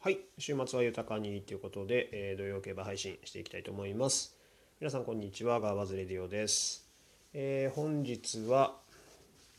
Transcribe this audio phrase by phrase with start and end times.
[0.00, 4.38] はい、週末は豊かにということで、えー土曜競馬配信していきたいと思います。
[4.78, 6.88] 皆さんこんにちは、ガーバズレディオです。
[7.34, 8.76] えー本日は、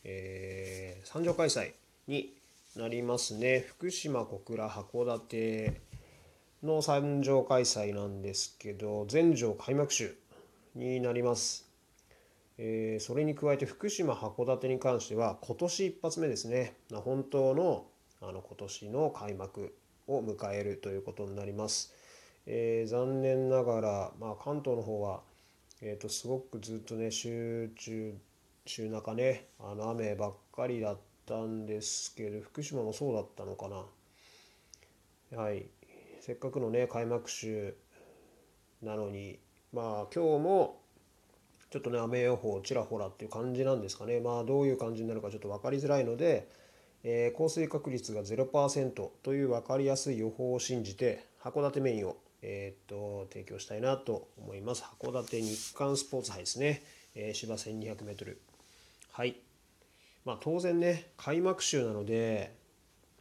[0.06, 1.74] えー三条開催
[2.08, 2.38] に
[2.78, 3.66] なりますね。
[3.68, 5.82] 福島、小倉、函館
[6.64, 10.16] の三条開催なんですけど、全条開幕週
[10.74, 11.70] になります。
[12.58, 17.88] えーそれに加えて福島、函館に関しては今年一発目ですね、まあ本当の
[18.22, 19.76] あの今年の開幕
[20.10, 21.94] を迎えるということになります。
[22.46, 25.22] えー残念ながら、まあ、関東の方は、
[25.82, 28.18] えー、とすごくずっとね週中
[28.66, 35.40] 週中ねあの雨ばっかりだったんですけど福島もそうだったのかな。
[35.40, 35.68] はい、
[36.22, 37.76] せっかくのね開幕週
[38.82, 39.38] なのに
[39.72, 40.82] まあ今日も
[41.70, 46.50] ちょっとね雨予報ちらほらっていう感じなんですかねまあどういう感じになるかちょっと分かりづらいので、
[47.04, 54.84] えー降水確率が0%という分かりやすい予報を信じて函館メインを、えーっと提供したいなと思います。
[55.00, 56.84] 函館日韓スポーツ杯ですね、
[57.16, 58.38] えー芝 1200m
[59.12, 59.36] はい。
[60.26, 62.56] まあ当然ね開幕週なので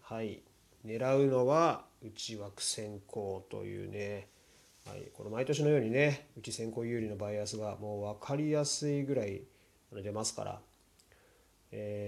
[0.03, 0.43] はい。
[0.87, 4.29] 狙うのは内枠先行というね。
[4.87, 9.43] はい、この毎年のようにね内先行有利のバイアスがもう分かりやすいぐらい
[9.93, 10.61] 出ますから、
[11.73, 12.08] え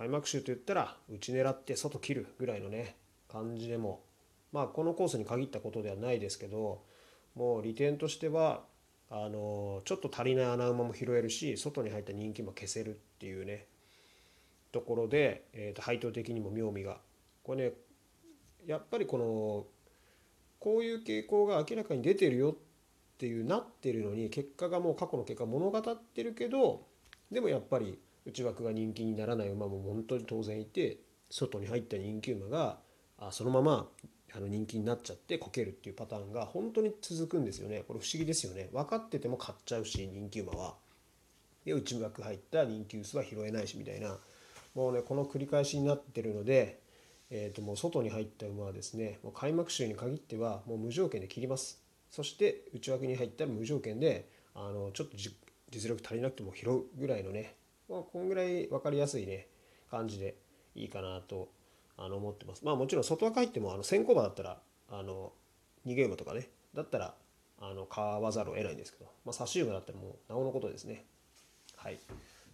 [0.00, 2.96] 開幕週といったら内狙って外切るぐらいのね
[3.30, 4.00] 感じでも
[4.50, 6.80] まあこのコースに限ったことではないですけど
[7.34, 8.62] もう利点としては
[9.10, 13.66] あのちょっと足りない穴馬も拾えるし外に入った人気も消せるっていうね
[14.72, 16.96] ところで、えー、と配当的にも妙味が。
[17.42, 17.72] これね
[18.66, 19.66] やっぱりこの
[20.60, 22.54] こういう傾向が明らかに出てるよっ
[23.18, 25.82] ていうなってるのに結果がもう過去の結果物語っ
[26.14, 26.86] てるけど
[27.30, 30.98] でもやっぱり内枠が人気にならない馬も本当に当然いて
[31.30, 32.78] 外に入った人気馬が
[33.18, 33.88] あそのまま
[34.34, 37.84] あの人気になっちゃってこけるっていうパターンが本当に続くんですよね。
[37.86, 38.68] これ不思議ですよね。
[38.72, 40.74] 分かってても買っちゃうし人気馬は。
[41.64, 44.16] で内枠入った人気薄は拾えないしみたいな。
[44.74, 46.80] もうねこの繰り返しになってるので
[47.30, 51.80] えー、ともう外に入った馬はですねもう開幕週に限ってはもう無条件で切ります。
[52.10, 57.54] そして内枠に入ったら無条件であのちょっと実力足りなくても拾うぐらいのね、
[57.90, 59.48] まあ、こんぐらい分かりやすいね
[59.90, 60.36] 感じで
[60.74, 61.48] いいかなと
[61.96, 62.64] あの思ってます。
[62.64, 64.58] まあもちろん外枠入ってもあの先行馬だったら
[64.88, 65.32] あの
[65.86, 67.14] 逃げ馬とかねだったら
[67.60, 71.04] あの買わざるを得ないんですけど、まあ、差し馬だったらもうなおのことですね。
[71.76, 71.98] はい。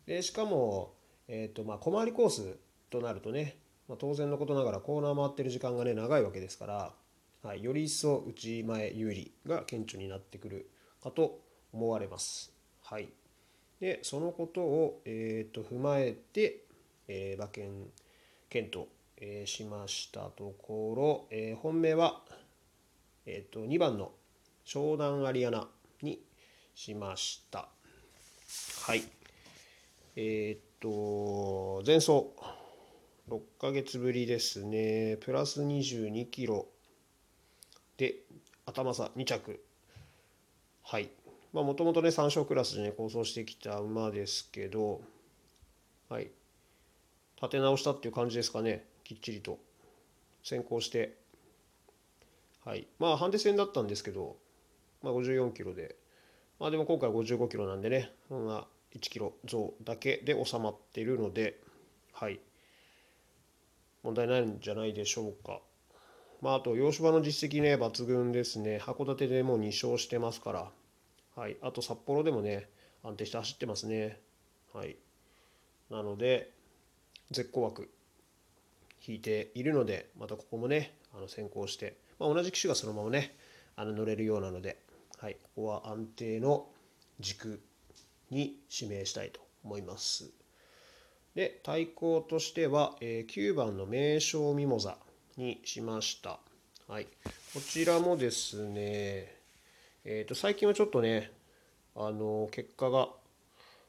[0.06, 0.94] でしかも、
[1.28, 2.56] えーとまあ、小回りコース
[2.90, 3.58] となるとね
[3.88, 6.92] まあ、当然のことながらコーナー回ってる時間がね長いわけですから、
[7.42, 10.70] はい、より一層内前有利が顕著になってくる
[11.02, 11.40] かと
[11.72, 12.52] 思われます。
[12.82, 13.08] はい、
[13.80, 16.64] でそのことを、えー、と踏まえて、
[17.08, 17.70] えー馬券
[18.48, 18.86] 検討、
[19.18, 22.22] えーしましたところ、えー本命は、
[23.26, 24.12] えー、と2番の
[24.64, 25.68] 湘南アリアナ
[26.02, 26.20] に
[26.74, 27.68] しました。
[28.86, 29.02] はい
[30.16, 32.26] えっ、と前走
[33.28, 35.16] 6ヶ月ぶりですね。
[35.20, 36.66] プラス22キロ
[37.96, 38.14] で
[38.64, 39.60] 頭差2着。
[40.82, 41.10] はい。
[41.56, 45.00] まあもともとね3勝クラスでね構想してきた馬ですけど、
[46.10, 46.28] はい。
[47.36, 48.84] 立て直したっていう感じですかね。
[49.04, 49.58] きっちりと
[50.44, 51.16] 先行して。
[52.62, 52.86] はい。
[52.98, 54.36] まあハンデ戦だったんですけど、
[55.02, 55.96] まあ54キロで。
[56.60, 61.58] まあでも今回55キロなんでね、そんな1キロ増だけで収まっているので、
[62.12, 62.38] はい。
[64.02, 65.60] 問題ないんじゃないでしょうか。
[66.42, 68.76] まあ、あと、洋芝の実績ね、抜群ですね。
[68.78, 70.70] 函館でもう2勝してますから。
[71.36, 71.56] はい。
[71.62, 72.68] あと、札幌でもね、
[73.04, 74.18] 安定して走ってますね。
[74.72, 74.96] はい。
[75.90, 76.50] なので、
[77.30, 77.90] 絶好枠、
[79.06, 83.36] 引いているので、またここもね、あの先行して、まあ、同じ機種がそのままね、
[83.76, 84.78] あの乗れるようなので、
[85.18, 85.36] はい。
[85.42, 86.66] ここは安定の
[87.20, 87.60] 軸
[88.30, 90.30] に指名したいと思います。
[91.34, 94.96] で対抗としては、えー9番の名称ミモザ
[95.36, 96.40] にしました。
[96.88, 97.08] はい、
[97.52, 99.35] こちらもですね、
[100.08, 101.32] えー、と最近はちょっとね、
[101.96, 103.08] あの結果が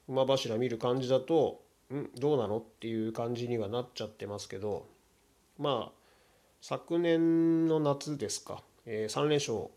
[0.07, 1.61] 馬柱見る感じだと、
[1.93, 4.87] んどうなのっていう感じにはなっちゃってますけど、
[5.59, 5.91] まあ、
[6.59, 9.71] 昨年の夏ですか、え3連勝を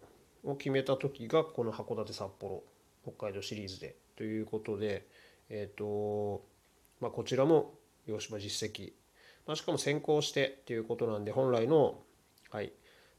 [0.57, 2.63] 決めた時がこの函館札幌
[3.03, 5.07] 北海道シリーズでということで、
[5.51, 6.43] えっ、と、
[7.03, 7.75] まあ、こちらも
[8.07, 8.95] 洋芝実績、
[9.47, 11.99] まあ、しかも先行してっていうことなんで本来の、
[12.51, 12.73] はい、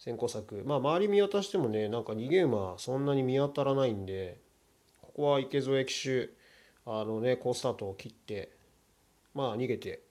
[0.03, 4.39] 先行策まあ周り見渡してもねなんか逃げ馬そんなに見当たらないんで
[5.01, 6.29] ここは池添騎手
[6.85, 8.51] あのね好スタートを切って
[9.35, 10.01] まあ逃げて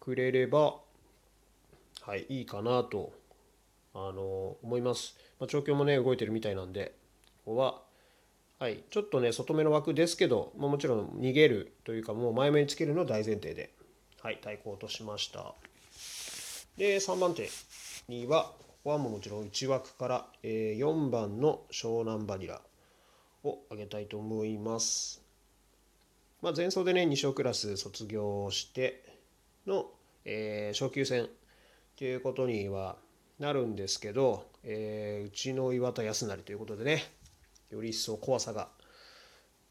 [0.00, 0.84] くれれば
[2.06, 3.14] はい、いいかなと
[3.94, 5.16] あの思います。
[5.40, 6.94] まあ、調教もね動いてるみたいなんで
[7.46, 7.80] ここは、
[8.58, 13.70] はい、ちょっとね外目の枠ですけど、まあ、もちろん逃げるというかもう前目につけるの大前提で、
[14.22, 15.54] はい、対抗としました。
[16.76, 17.48] で3番手
[18.08, 22.60] にはここはももちろん内枠から、えー、4番の湘南バニラ
[23.44, 25.22] をあげたいと思います。
[26.42, 29.02] まあ、前走でね2勝クラス卒業して
[29.66, 29.86] の、
[30.26, 31.28] えー、昇級戦
[31.96, 32.96] ということには
[33.38, 37.02] なるんですけど、えー、うちの岩田康成ということでね
[37.70, 38.68] より一層怖さが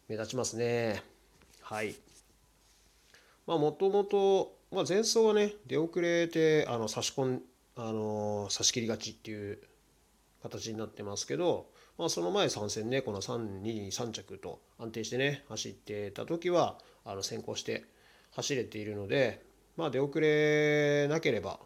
[0.10, 1.04] 目立ちますね
[1.62, 1.96] はい
[3.46, 7.42] まあもともとまあ前走はね出遅れてあの差し込ん
[7.76, 9.60] あの差し切りがちっていう
[10.42, 11.68] 形になってますけど、
[11.98, 17.86] まあ、その前3戦ねこの323着と安定してね走ってた時はあの先行して
[18.32, 19.44] 走れているので
[19.78, 21.60] まあ出遅れなければ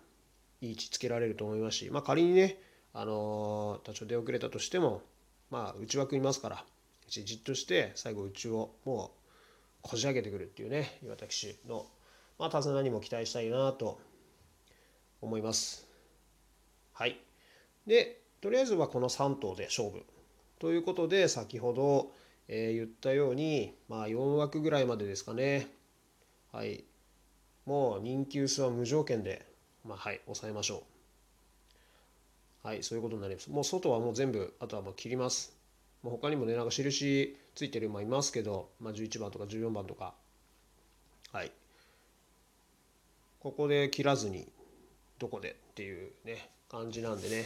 [0.61, 2.57] いい位置つけられると思いますし、まあ、仮にね、
[2.93, 5.01] あの、多少出遅れたとしても、
[5.49, 6.65] まあ、内枠いますから
[7.07, 9.11] じっとして最後内をも
[9.81, 11.85] うこじ開けてくるっていうね岩田騎手の、
[12.37, 13.97] まあ、手綱にも期待したいなと
[15.21, 15.86] 思います。
[16.97, 17.19] はい。
[17.85, 20.03] で、とりあえずはこの3頭で勝負。
[20.57, 22.11] ということで、先ほど、
[22.47, 25.67] えー、言ったように、まあ、4枠ぐらいまでですかね。
[26.51, 26.83] はい。
[27.67, 29.45] もう人気薄は無条件で
[29.85, 30.83] まあ、はい、抑えましょ
[32.63, 32.67] う。
[32.67, 33.49] はい、そういうことになります。
[33.51, 35.55] もう外はもう全部、あとはもう切ります。
[36.03, 40.13] もう他にもね、なんか印ついてる馬いますけど、まあ、11番とか14番とか、
[41.31, 41.51] はい。
[43.39, 44.51] ここで切らずに、
[45.19, 47.45] どこでっていうね、感じなんでね。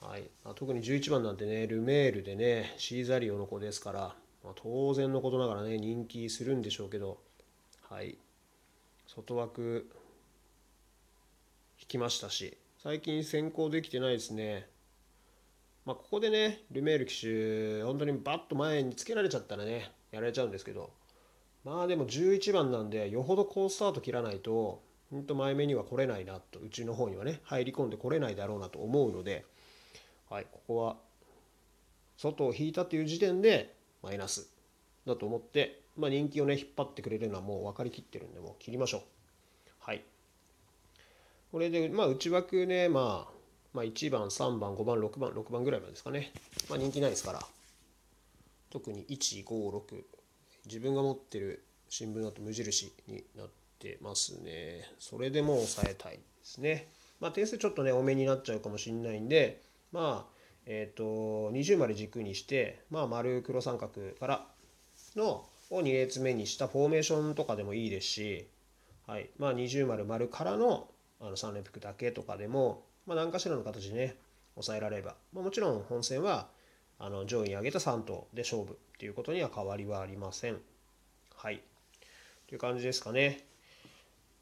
[0.00, 0.24] はい、
[0.56, 4.00] 特に11番なんてね、ルメールでね、シーザリオの子ですから、
[4.42, 7.18] まあ、当然のことながらね、人気するんでしょうけど、
[7.88, 8.16] はい、
[9.14, 9.90] 外枠
[11.78, 14.66] 引きましたし最近先行できてないですね。
[15.84, 20.90] まあ、ここでねルメール騎手本当にバッと前につけられちゃったらねやられちゃうんですけど
[21.64, 24.80] まあでも11番なんでよほど好スタート切らないと
[25.12, 29.44] 本当前目には来れないなとうちの方にはね入り込んでこれないだろうなと思うので
[30.28, 30.96] はいここは
[32.16, 34.48] 外を引いたという時点でマイナス
[35.06, 39.02] だと思って、まあ、人気をね引っ張ってくれるのはもう分かりきってるんでもう切りましょう
[39.80, 40.02] はい
[41.52, 43.32] これで、まあ、内枠ね、まあ、
[43.74, 46.32] まあ、1番、3番、5番、6番、6番ぐらいまでですかね。
[46.70, 47.40] まあ、人気ないですから。
[48.70, 50.02] 特に1、5、6。
[50.64, 54.88] 自分が持ってる新聞だと無印になっててますね。
[55.00, 56.88] それでも抑えたいですね。
[57.20, 60.32] まあ、点数ちょっとね、多めになっちゃうかもしれないんで、まあ、
[60.66, 64.46] えっ、ー、と、20丸軸にして、まあ、丸黒三角から
[65.16, 68.46] のを2列目にしたフォーメーションとかでもいいですし、
[69.06, 69.30] はい。
[69.38, 70.88] まあ、20丸丸からの
[71.20, 74.16] あの3連複だけとかでも、まあ、何かしらの形でね
[74.54, 76.48] 抑えられれば、まあ、もちろん本戦は
[76.98, 80.58] あの上位に上げた3頭で勝負っていうことには変わりはありません。
[81.36, 81.62] はい。
[82.48, 83.44] という感じですかね。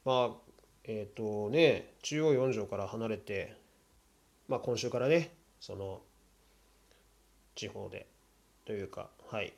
[0.04, 0.52] まあ、
[0.84, 3.56] えっ、ー、とね、中央4条から離れて、
[4.48, 6.00] まあ今週からね、その
[7.54, 8.06] 地方で
[8.64, 9.52] というか、はい、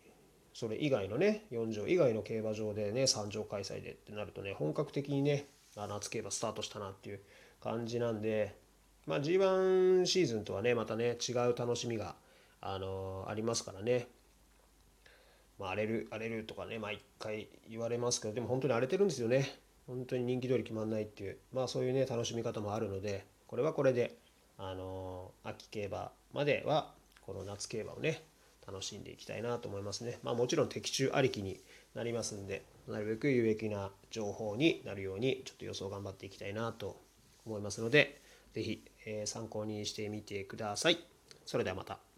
[0.54, 5.46] それ以外のね、4条以外の競馬場でね、3条開催でってなるとね、本格的にね、
[5.76, 7.20] 夏競馬スタートしたなっていう
[7.60, 8.56] 感じなんで、
[9.06, 12.14] まあ、G1 シーズンとはねまたね違う楽しみが、
[12.60, 14.08] あのー、ありますからね、
[15.58, 19.58] まあ、荒れる荒れるとかね毎回言われますけどでも本当に荒れてるんですよね。
[19.86, 24.16] 本当に人気通り決まんないっていうまあそういうね楽しみ方もあるのでこれはこれで、
[24.58, 26.92] あのー、秋競馬までは
[27.26, 28.22] この夏競馬をね
[28.66, 30.18] 楽しんでいきたいなと思いますね。
[30.22, 31.60] まあもちろん的中ありきに
[31.94, 37.00] なりますんで、なるべく有益な情報になるように、ちょっと予想頑張っていきたいなと
[37.44, 38.20] 思いますので、
[38.54, 40.98] 是非、えー、参考にしてみてください。
[41.44, 42.11] それではまた。